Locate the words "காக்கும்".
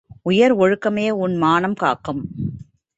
1.73-2.23